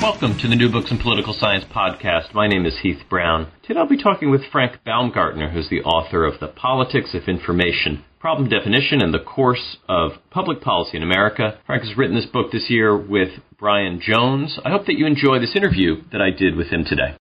[0.00, 2.32] Welcome to the New Books in Political Science podcast.
[2.32, 3.50] My name is Heath Brown.
[3.64, 8.04] Today I'll be talking with Frank Baumgartner, who's the author of The Politics of Information,
[8.20, 11.58] Problem Definition and the Course of Public Policy in America.
[11.66, 14.60] Frank has written this book this year with Bryan Jones.
[14.64, 17.16] I hope that you enjoy this interview that I did with him today.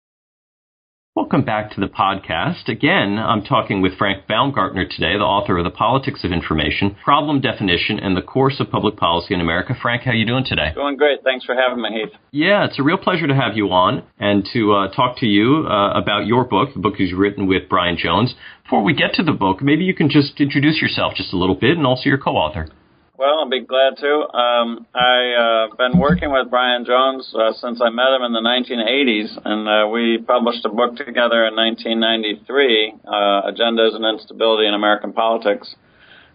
[1.17, 2.69] Welcome back to the podcast.
[2.69, 7.41] Again, I'm talking with Frank Baumgartner today, the author of The Politics of Information, Problem
[7.41, 9.75] Definition, and the Course of Public Policy in America.
[9.81, 10.73] Frank, how are you doing today?
[10.75, 11.25] Doing great.
[11.25, 12.21] Thanks for having me, Heath.
[12.33, 15.67] Yeah, it's a real pleasure to have you on and to uh, talk to you
[15.67, 18.35] uh, about your book, the book you've written with Bryan Jones.
[18.65, 21.55] Before we get to the book, maybe you can just introduce yourself just a little
[21.55, 22.69] bit and also your co-author.
[23.19, 24.13] Well, I'll be glad to.
[24.37, 28.45] Um, I've uh, been working with Bryan Jones uh, since I met him in the
[28.45, 33.09] 1980s, and uh, we published a book together in 1993, uh,
[33.49, 35.75] "Agendas and Instability in American Politics."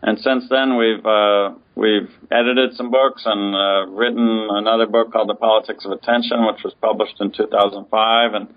[0.01, 5.29] And since then, we've uh, we've edited some books and uh, written another book called
[5.29, 8.47] "The Politics of Attention," which was published in 2005, and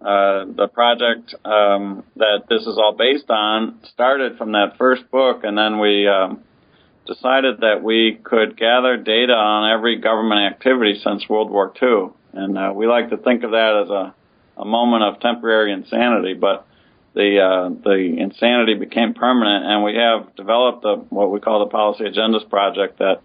[0.00, 5.44] uh, the project um, that this is all based on started from that first book,
[5.44, 6.42] and then we um,
[7.12, 12.10] decided that we could gather data on every government activity since World War II.
[12.32, 14.14] And uh, we like to think of that as a,
[14.62, 16.66] a moment of temporary insanity, but
[17.14, 21.70] the uh, the insanity became permanent, and we have developed a, what we call the
[21.70, 23.20] Policy Agendas Project that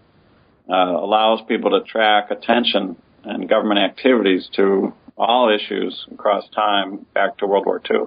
[0.68, 7.38] uh, allows people to track attention and government activities to all issues across time back
[7.38, 8.06] to World War II.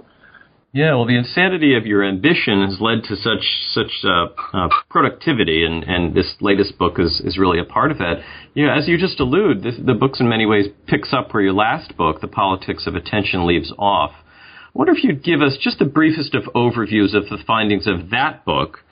[0.72, 5.66] Yeah, well, the insanity of your ambition has led to such such uh, uh, productivity,
[5.66, 8.22] and, and this latest book is, is really a part of that.
[8.54, 11.42] You know, as you just allude, this, the book in many ways picks up where
[11.42, 14.12] your last book, The Politics of Attention, leaves off.
[14.14, 18.12] I wonder if you'd give us just the briefest of overviews of the findings of
[18.12, 18.84] that book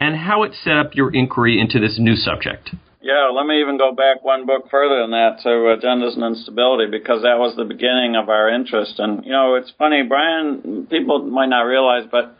[0.00, 2.70] and how it set up your inquiry into this new subject.
[3.08, 6.90] Yeah, let me even go back one book further than that to Agendas and Instability
[6.90, 8.98] because that was the beginning of our interest.
[8.98, 12.36] And, you know, it's funny, Bryan, people might not realize, but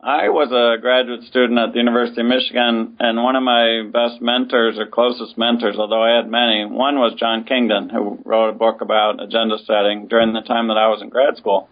[0.00, 4.22] I was a graduate student at the University of Michigan, and one of my best
[4.22, 8.56] mentors or closest mentors, although I had many, one was John Kingdon, who wrote a
[8.56, 11.68] book about agenda setting during the time that I was in grad school.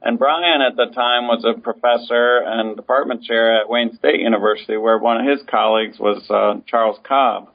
[0.00, 4.78] And Bryan at the time was a professor and department chair at Wayne State University,
[4.78, 7.50] where one of his colleagues was uh, Charles Cobb,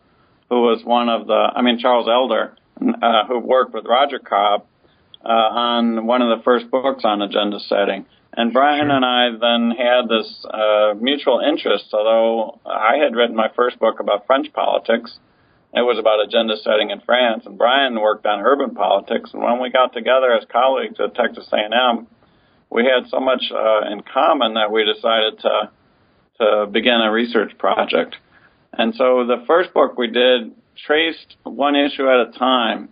[0.54, 4.66] who was one of the, I mean, Charles Elder, uh, who worked with Roger Cobb
[5.26, 8.06] uh, on one of the first books on agenda setting.
[8.36, 13.50] And Bryan and I then had this uh, mutual interest, although I had written my
[13.56, 15.18] first book about French politics.
[15.74, 19.32] It was about agenda setting in France, and Bryan worked on urban politics.
[19.34, 22.06] And when we got together as colleagues at Texas A&M,
[22.70, 25.72] we had so much uh, in common that we decided to
[26.40, 28.16] to begin a research project.
[28.78, 30.52] And so the first book we did
[30.86, 32.90] traced one issue at a time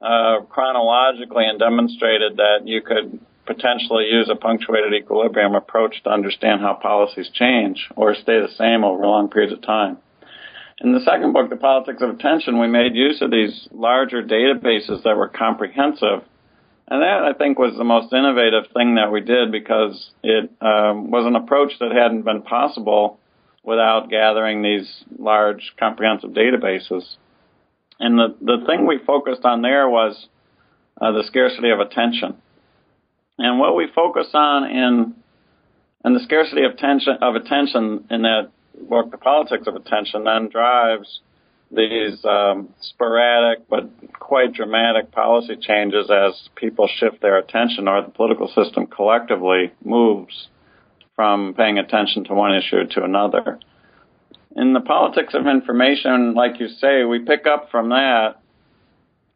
[0.00, 6.60] uh, chronologically and demonstrated that you could potentially use a punctuated equilibrium approach to understand
[6.60, 9.98] how policies change or stay the same over long periods of time.
[10.80, 15.02] In the second book, The Politics of Attention, we made use of these larger databases
[15.02, 16.22] that were comprehensive
[16.88, 21.10] and that, I think, was the most innovative thing that we did because it um,
[21.10, 23.18] was an approach that hadn't been possible
[23.64, 27.16] without gathering these large, comprehensive databases.
[27.98, 30.28] And the, the thing we focused on there was
[31.00, 32.36] uh, the scarcity of attention.
[33.38, 35.14] And what we focus on in
[36.04, 38.50] and the scarcity of, tension, of attention in that
[38.88, 41.20] book, The Politics of Attention, then drives
[41.72, 48.10] these um, sporadic but quite dramatic policy changes as people shift their attention or the
[48.10, 50.48] political system collectively moves
[51.14, 53.58] from paying attention to one issue to another.
[54.56, 58.36] In the politics of information, like you say, we pick up from that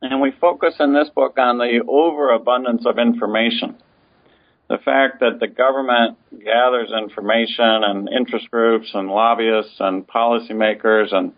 [0.01, 3.77] and we focus in this book on the overabundance of information.
[4.69, 11.33] The fact that the government gathers information and interest groups and lobbyists and policymakers and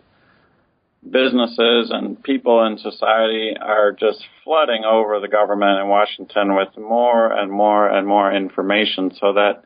[1.09, 7.31] businesses and people in society are just flooding over the government in Washington with more
[7.31, 9.63] and more and more information so that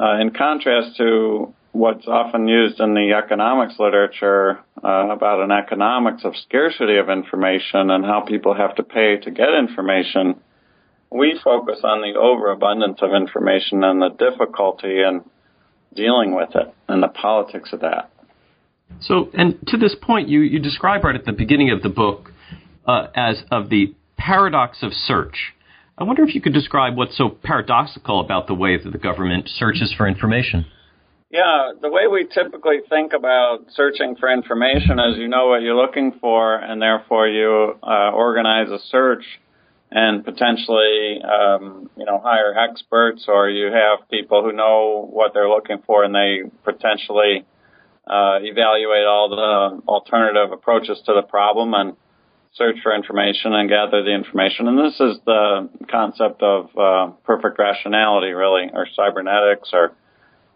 [0.00, 6.24] uh, in contrast to what's often used in the economics literature uh, about an economics
[6.24, 10.40] of scarcity of information and how people have to pay to get information,
[11.10, 15.22] we focus on the overabundance of information and the difficulty in
[15.94, 18.10] dealing with it and the politics of that.
[19.00, 22.32] So, and to this point, you, you describe right at the beginning of the book
[22.86, 25.54] uh, as of the paradox of search.
[25.98, 29.48] I wonder if you could describe what's so paradoxical about the way that the government
[29.48, 30.64] searches for information.
[31.30, 35.76] Yeah, the way we typically think about searching for information is you know what you're
[35.76, 39.24] looking for, and therefore you uh, organize a search
[39.90, 45.48] and potentially, um, you know, hire experts, or you have people who know what they're
[45.48, 47.44] looking for, and they potentially
[48.06, 51.96] uh, evaluate all the alternative approaches to the problem and
[52.52, 54.68] search for information and gather the information.
[54.68, 59.92] And this is the concept of uh, perfect rationality, really, or cybernetics, or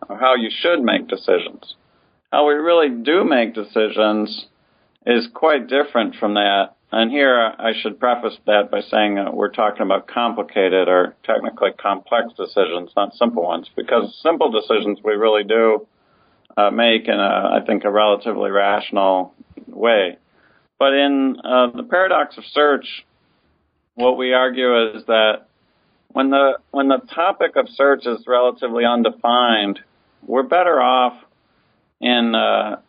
[0.08, 1.76] how you should make decisions.
[2.32, 4.46] How we really do make decisions
[5.06, 6.70] is quite different from that.
[6.90, 11.70] And here I should preface that by saying uh, we're talking about complicated or technically
[11.72, 15.86] complex decisions, not simple ones, because simple decisions we really do
[16.56, 19.34] uh, make in a, I think, a relatively rational
[19.66, 20.18] way.
[20.82, 23.04] But in uh, the paradox of search,
[23.94, 25.46] what we argue is that
[26.08, 29.78] when the when the topic of search is relatively undefined,
[30.26, 31.12] we're better off
[32.00, 32.80] in uh,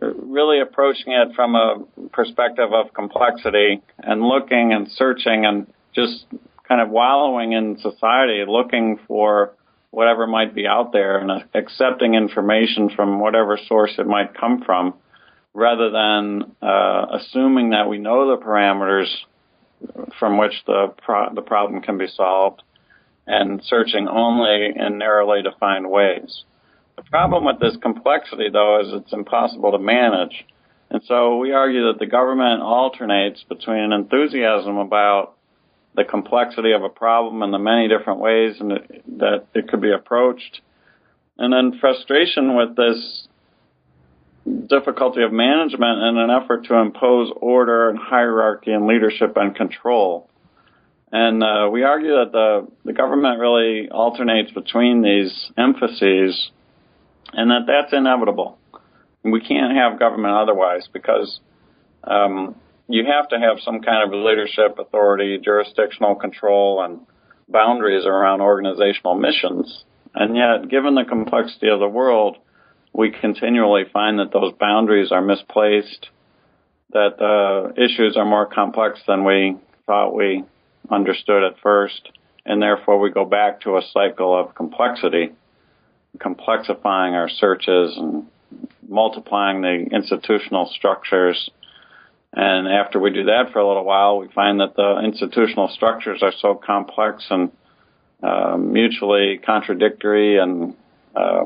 [0.00, 6.26] really approaching it from a perspective of complexity and looking and searching and just
[6.66, 9.52] kind of wallowing in society, looking for
[9.92, 14.94] whatever might be out there and accepting information from whatever source it might come from,
[15.54, 19.08] rather than uh, assuming that we know the parameters
[20.18, 22.62] from which the pro- the problem can be solved
[23.26, 26.44] and searching only in narrowly defined ways.
[26.96, 30.44] The problem with this complexity, though, is it's impossible to manage.
[30.90, 35.36] And so we argue that the government alternates between enthusiasm about
[35.94, 40.60] the complexity of a problem and the many different ways that it could be approached,
[41.38, 43.28] and then frustration with this
[44.68, 50.28] difficulty of management in an effort to impose order and hierarchy and leadership and control.
[51.12, 56.50] And uh, we argue that the, the government really alternates between these emphases
[57.32, 58.58] and that that's inevitable.
[59.22, 61.40] We can't have government otherwise because
[62.04, 62.54] um,
[62.88, 67.00] you have to have some kind of leadership authority, jurisdictional control, and
[67.48, 69.84] boundaries around organizational missions.
[70.14, 72.38] And yet, given the complexity of the world,
[72.92, 76.08] we continually find that those boundaries are misplaced,
[76.92, 79.56] that uh, issues are more complex than we
[79.86, 80.44] thought we
[80.90, 82.10] understood at first,
[82.44, 85.32] and therefore we go back to a cycle of complexity
[86.18, 88.26] complexifying our searches and
[88.88, 91.50] multiplying the institutional structures.
[92.32, 96.22] And after we do that for a little while, we find that the institutional structures
[96.22, 97.50] are so complex and
[98.22, 100.74] uh, mutually contradictory and
[101.14, 101.44] uh,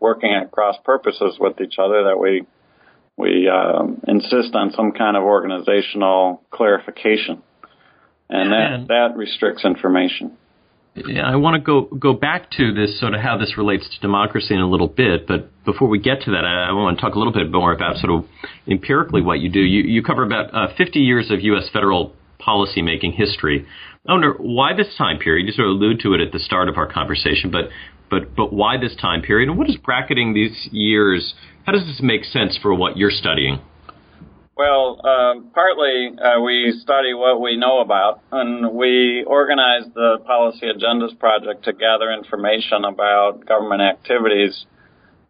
[0.00, 2.46] working at cross purposes with each other that we
[3.16, 7.42] we um, insist on some kind of organizational clarification,
[8.30, 10.36] and that that restricts information.
[10.94, 14.00] Yeah, I want to go go back to this sort of how this relates to
[14.00, 17.02] democracy in a little bit, but before we get to that, I, I want to
[17.02, 18.24] talk a little bit more about sort of
[18.66, 19.60] empirically what you do.
[19.60, 21.68] You, you cover about uh, 50 years of U.S.
[21.72, 23.66] federal policymaking history.
[24.08, 25.46] I wonder why this time period.
[25.46, 27.68] You sort of allude to it at the start of our conversation, but
[28.10, 31.34] but but why this time period, and what is bracketing these years?
[31.64, 33.60] How does this make sense for what you're studying?
[34.58, 40.66] Well, um, partly uh, we study what we know about, and we organize the Policy
[40.66, 44.66] Agendas Project to gather information about government activities.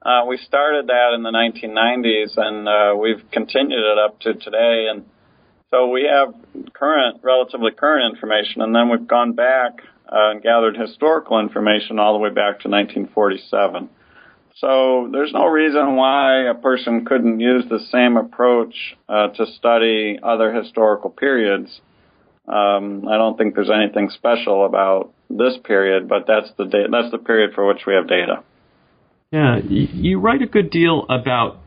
[0.00, 4.86] Uh, we started that in the 1990s, and uh, we've continued it up to today.
[4.90, 5.04] And
[5.70, 6.34] so we have
[6.72, 12.12] current, relatively current information, and then we've gone back uh, and gathered historical information all
[12.12, 13.88] the way back to 1947.
[14.56, 18.74] So there's no reason why a person couldn't use the same approach
[19.08, 21.80] uh, to study other historical periods.
[22.48, 27.10] Um, I don't think there's anything special about this period, but that's the da- that's
[27.12, 28.42] the period for which we have data.
[29.30, 31.58] Yeah, you write a good deal about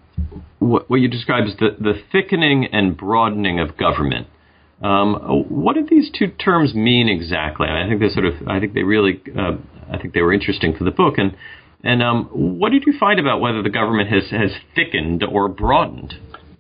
[0.58, 4.28] what, what you describe as the, the thickening and broadening of government.
[4.82, 7.68] Um, what do these two terms mean exactly?
[7.68, 9.58] I think they sort of, I think they really, uh,
[9.92, 11.18] I think they were interesting for the book.
[11.18, 11.36] And
[11.84, 16.14] and um, what did you find about whether the government has, has thickened or broadened?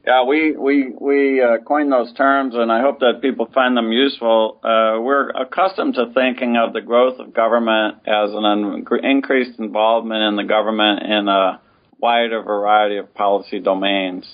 [0.05, 3.91] Yeah, we we we uh, coined those terms, and I hope that people find them
[3.91, 4.59] useful.
[4.63, 10.37] Uh, we're accustomed to thinking of the growth of government as an increased involvement in
[10.37, 11.61] the government in a
[11.99, 14.25] wider variety of policy domains.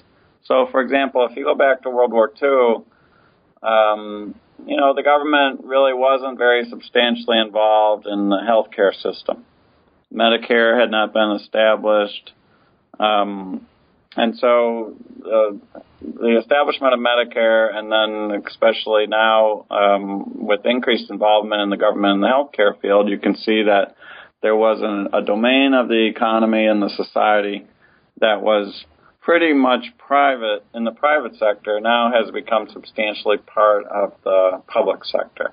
[0.45, 2.85] So, for example, if you go back to World War II,
[3.63, 4.35] um,
[4.65, 9.45] you know, the government really wasn't very substantially involved in the healthcare system.
[10.13, 12.31] Medicare had not been established.
[12.99, 13.67] Um,
[14.15, 14.95] and so
[15.25, 15.53] uh,
[16.01, 22.15] the establishment of Medicare, and then especially now um, with increased involvement in the government
[22.15, 23.95] in the healthcare field, you can see that
[24.41, 24.81] there was
[25.13, 27.65] a domain of the economy and the society
[28.19, 28.85] that was
[29.27, 35.03] pretty much private in the private sector now has become substantially part of the public
[35.03, 35.51] sector.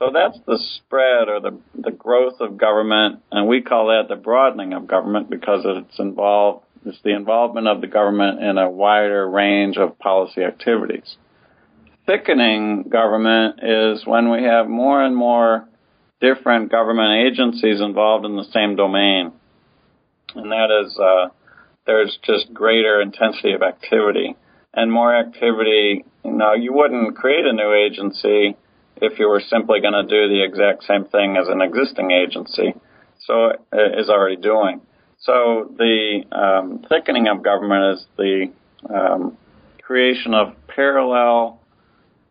[0.00, 4.20] So that's the spread or the, the growth of government, and we call that the
[4.20, 9.28] broadening of government because it's involved it's the involvement of the government in a wider
[9.28, 11.16] range of policy activities.
[12.06, 15.68] Thickening government is when we have more and more
[16.20, 19.32] different government agencies involved in the same domain.
[20.34, 21.28] And that is, uh,
[21.86, 24.36] there's just greater intensity of activity
[24.74, 26.04] and more activity.
[26.24, 28.56] You know, you wouldn't create a new agency
[28.96, 32.74] if you were simply going to do the exact same thing as an existing agency.
[33.26, 34.80] So uh, is already doing.
[35.18, 38.52] So the um, thickening of government is the
[38.94, 39.36] um,
[39.82, 41.60] creation of parallel,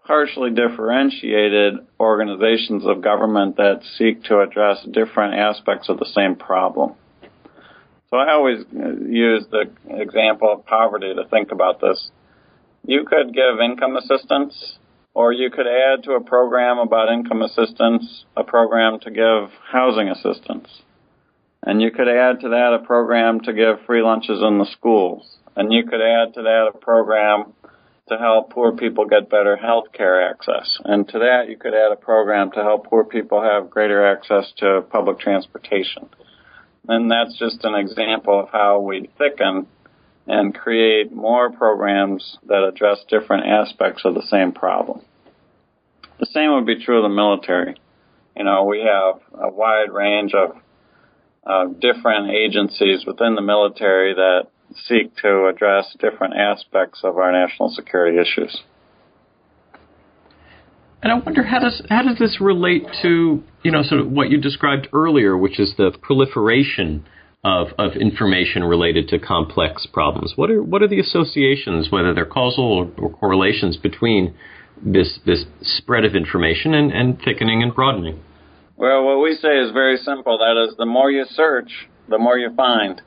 [0.05, 6.93] partially differentiated organizations of government that seek to address different aspects of the same problem.
[8.15, 12.11] So I always uh, use the example of poverty to think about this.
[12.87, 14.77] You could give income assistance,
[15.13, 20.07] or you could add to a program about income assistance a program to give housing
[20.07, 20.69] assistance
[21.65, 25.37] and you could add to that a program to give free lunches in the schools.
[25.55, 27.53] And you could add to that a program
[28.07, 30.77] to help poor people get better health care access.
[30.85, 34.53] And to that, you could add a program to help poor people have greater access
[34.57, 36.07] to public transportation.
[36.87, 39.67] And that's just an example of how we thicken
[40.27, 45.01] and create more programs that address different aspects of the same problem.
[46.19, 47.75] The same would be true of the military.
[48.35, 50.57] You know, we have a wide range of
[51.45, 54.47] uh, different agencies within the military that
[54.87, 58.63] seek to address different aspects of our national security issues.
[61.03, 64.29] And I wonder how does how does this relate to you know sort of what
[64.29, 67.05] you described earlier, which is the proliferation
[67.45, 70.33] of of information related to complex problems.
[70.35, 74.33] What are what are the associations, whether they're causal or, or correlations between
[74.83, 78.19] this this spread of information and, and thickening and broadening?
[78.77, 80.39] Well, what we say is very simple.
[80.39, 81.71] That is, the more you search,
[82.09, 83.01] the more you find.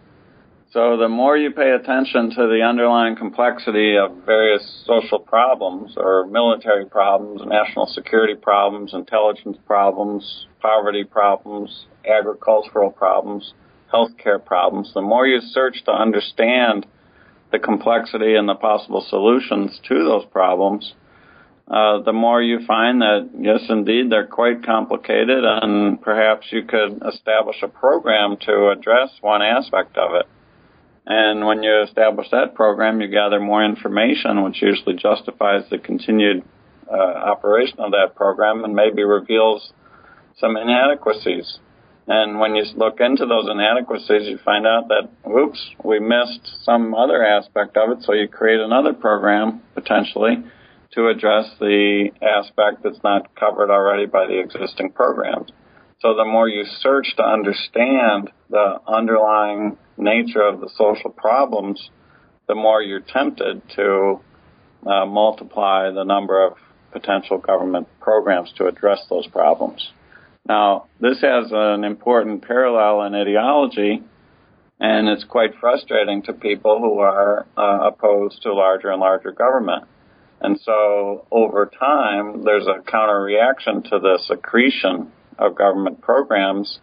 [0.71, 6.27] So the more you pay attention to the underlying complexity of various social problems or
[6.27, 13.55] military problems, national security problems, intelligence problems, poverty problems, agricultural problems,
[13.91, 16.85] healthcare problems, the more you search to understand
[17.51, 20.93] the complexity and the possible solutions to those problems,
[21.69, 27.03] uh, the more you find that, yes, indeed, they're quite complicated, and perhaps you could
[27.11, 30.27] establish a program to address one aspect of it.
[31.11, 36.45] And when you establish that program, you gather more information, which usually justifies the continued
[36.87, 39.73] uh, operation of that program and maybe reveals
[40.39, 41.61] some inadequacies.
[42.07, 46.95] And when you look into those inadequacies, you find out that, oops, we missed some
[46.95, 50.45] other aspect of it, so you create another program, potentially,
[50.93, 55.51] to address the aspect that's not covered already by the existing programs.
[56.01, 61.91] So the more you search to understand the underlying nature of the social problems,
[62.47, 64.21] the more you're tempted to
[64.87, 66.55] uh, multiply the number of
[66.93, 69.91] potential government programs to address those problems.
[70.49, 74.03] Now, this has an important parallel in ideology,
[74.81, 79.85] and it's quite frustrating to people who are uh, opposed to larger and larger government.
[80.41, 86.79] And so over time, there's a counter reaction to this accretion of government programs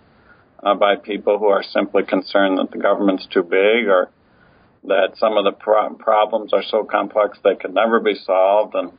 [0.63, 4.09] uh, by people who are simply concerned that the government's too big or
[4.85, 8.75] that some of the pro- problems are so complex they could never be solved.
[8.75, 8.91] And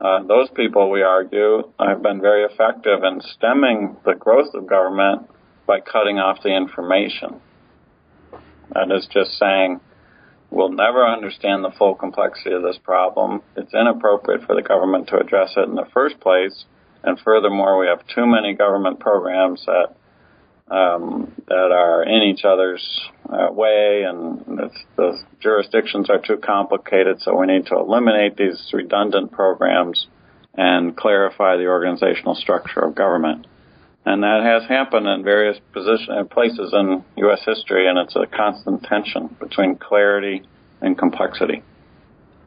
[0.00, 5.28] uh, those people, we argue, have been very effective in stemming the growth of government
[5.66, 7.40] by cutting off the information.
[8.72, 9.80] That is just saying,
[10.50, 13.40] We'll never understand the full complexity of this problem.
[13.56, 16.64] It's inappropriate for the government to address it in the first place.
[17.04, 19.94] And furthermore, we have too many government programs that
[20.70, 24.58] um, that are in each other's uh, way, and
[24.96, 27.20] the jurisdictions are too complicated.
[27.20, 30.06] So we need to eliminate these redundant programs
[30.54, 33.46] and clarify the organizational structure of government.
[34.04, 37.40] And that has happened in various position, places in U.S.
[37.44, 40.42] history, and it's a constant tension between clarity
[40.80, 41.62] and complexity.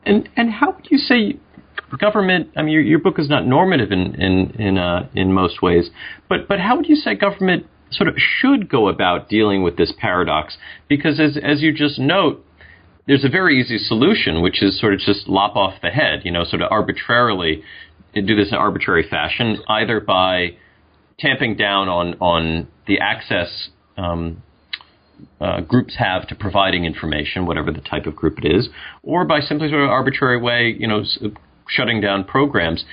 [0.05, 1.37] And and how would you say
[1.97, 2.49] government?
[2.57, 5.91] I mean, your, your book is not normative in in in uh, in most ways,
[6.27, 9.93] but but how would you say government sort of should go about dealing with this
[9.97, 10.57] paradox?
[10.87, 12.45] Because as as you just note,
[13.07, 16.31] there's a very easy solution, which is sort of just lop off the head, you
[16.31, 17.63] know, sort of arbitrarily
[18.13, 20.55] do this in arbitrary fashion, either by
[21.19, 24.43] tamping down on on the access um,
[25.39, 28.69] uh, groups have to providing information, whatever the type of group it is,
[29.03, 31.17] or by simply sort of arbitrary way, you know, s-
[31.67, 32.83] shutting down programs.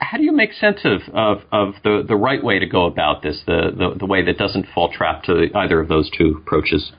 [0.00, 3.22] How do you make sense of, of, of the, the right way to go about
[3.22, 6.92] this, the, the, the way that doesn't fall trap to either of those two approaches?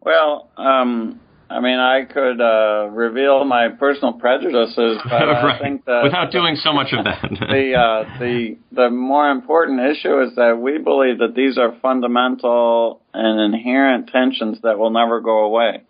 [0.00, 5.56] Well, um, I mean, I could uh, reveal my personal prejudices, but right.
[5.56, 9.80] I think that without doing so much of that, the uh, the the more important
[9.80, 15.20] issue is that we believe that these are fundamental and inherent tensions that will never
[15.20, 15.82] go away,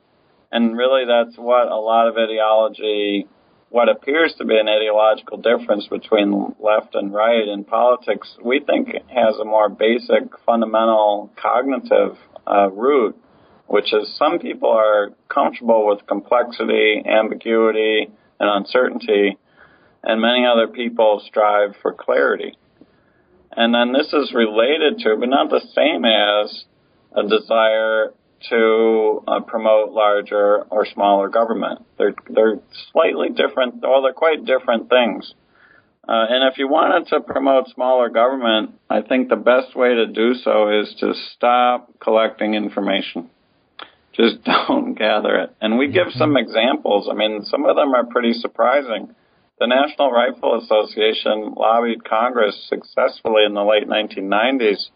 [0.50, 3.28] and really that's what a lot of ideology,
[3.70, 8.88] what appears to be an ideological difference between left and right in politics, we think
[9.08, 13.16] has a more basic, fundamental cognitive uh, root
[13.70, 18.10] which is some people are comfortable with complexity, ambiguity,
[18.40, 19.38] and uncertainty,
[20.02, 22.58] and many other people strive for clarity.
[23.56, 26.64] And then this is related to, but not the same as,
[27.14, 28.12] a desire
[28.48, 31.84] to uh, promote larger or smaller government.
[31.98, 32.60] They're they're
[32.92, 35.34] slightly different, well, they're quite different things.
[36.08, 40.06] Uh, and if you wanted to promote smaller government, I think the best way to
[40.06, 43.30] do so is to stop collecting information
[44.20, 45.56] just don't gather it.
[45.60, 47.08] And we give some examples.
[47.10, 49.14] I mean, some of them are pretty surprising.
[49.58, 54.88] The National Rifle Association lobbied Congress successfully in the late 1990s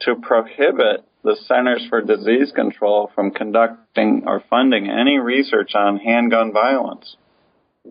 [0.00, 6.52] to prohibit the Centers for Disease Control from conducting or funding any research on handgun
[6.52, 7.16] violence.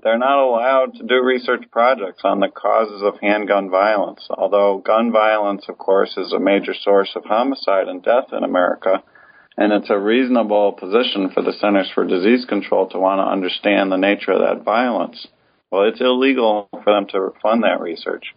[0.03, 5.12] They're not allowed to do research projects on the causes of handgun violence, although gun
[5.12, 9.03] violence, of course, is a major source of homicide and death in America
[9.57, 13.92] and it's a reasonable position for the Centers for Disease Control to want to understand
[13.92, 15.27] the nature of that violence.
[15.72, 18.35] Well, it's illegal for them to fund that research.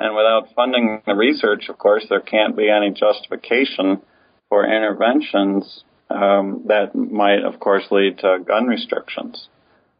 [0.00, 4.00] And without funding the research, of course, there can't be any justification
[4.48, 9.48] for interventions um, that might, of course, lead to gun restrictions.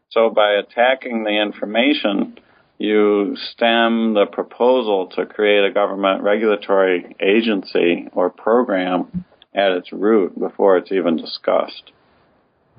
[0.09, 2.39] So by attacking the information,
[2.79, 10.37] you stem the proposal to create a government regulatory agency or program at its root
[10.37, 11.91] before it's even discussed.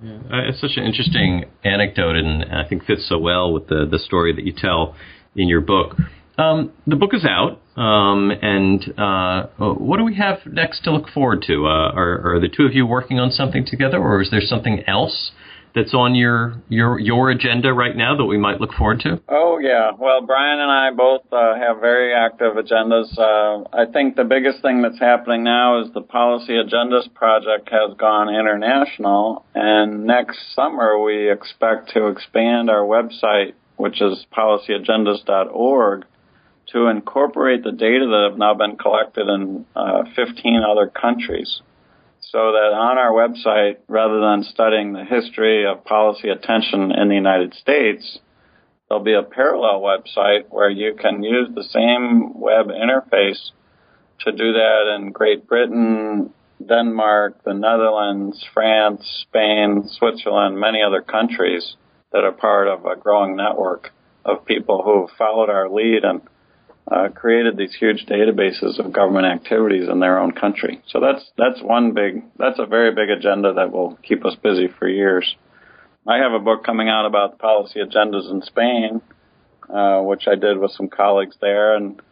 [0.03, 0.19] Yeah.
[0.49, 4.35] It's such an interesting anecdote, and I think fits so well with the the story
[4.35, 4.97] that you tell
[5.37, 5.95] in your book.
[6.43, 11.09] Um, the book is out, um, and uh, what do we have next to look
[11.09, 11.67] forward to?
[11.67, 14.83] Uh, are, are the two of you working on something together, or is there something
[14.89, 15.31] else
[15.75, 19.21] that's on your your your agenda right now that we might look forward to?
[19.29, 23.17] Oh yeah, well Bryan and I both uh, have very active agendas.
[23.17, 27.97] Uh, I think the biggest thing that's happening now is the Policy Agendas project has
[27.97, 36.05] gone international, and next summer we expect to expand our website, which is policyagendas.org,
[36.73, 41.61] to incorporate the data that have now been collected in uh, 15 other countries
[42.21, 47.15] so that on our website, rather than studying the history of policy attention in the
[47.15, 48.19] United States,
[48.89, 53.51] there'll be a parallel website where you can use the same web interface
[54.21, 56.33] to do that in Great Britain,
[56.67, 61.77] Denmark, the Netherlands, France, Spain, Switzerland, many other countries
[62.13, 63.91] that are part of a growing network
[64.25, 66.21] of people who followed our lead and
[66.93, 70.83] uh, created these huge databases of government activities in their own country.
[70.89, 74.69] So that's that's one big that's a very big agenda that will keep us busy
[74.79, 75.37] for years.
[76.07, 79.01] I have a book coming out about policy agendas in Spain,
[79.73, 82.03] uh, which I did with some colleagues there, and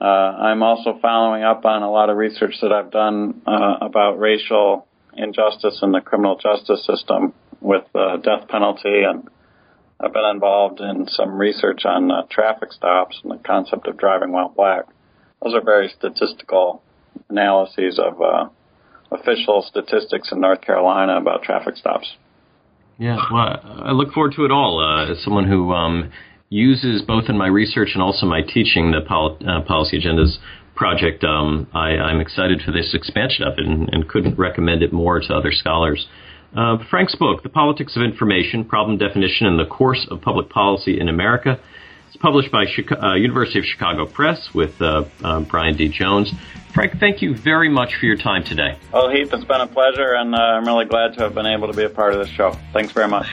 [0.00, 4.18] uh, I'm also following up on a lot of research that I've done uh, about
[4.18, 9.28] racial injustice in the criminal justice system with the death penalty and
[10.02, 14.32] I've been involved in some research on uh, traffic stops and the concept of driving
[14.32, 14.86] while black.
[15.42, 16.82] Those are very statistical
[17.28, 18.48] analyses of uh,
[19.12, 22.16] official statistics in North Carolina about traffic stops.
[22.98, 24.80] Yeah, well, I look forward to it all.
[24.80, 26.10] Uh, as someone who um,
[26.48, 30.36] uses both in my research and also my teaching the pol- uh, policy agendas
[30.74, 34.92] project, um, I, am excited for this expansion of it and, and couldn't recommend it
[34.92, 36.06] more to other scholars.
[36.54, 41.00] Uh, Frank's book, The Politics of Information Problem Definition and the Course of Public Policy
[41.00, 41.58] in America,
[42.08, 45.88] It's published by uh, University of Chicago Press with uh, uh, Bryan D.
[45.88, 46.30] Jones.
[46.74, 48.78] Frank, thank you very much for your time today.
[48.92, 51.68] Well, Heath, it's been a pleasure, and uh, I'm really glad to have been able
[51.68, 52.54] to be a part of this show.
[52.74, 53.26] Thanks very much.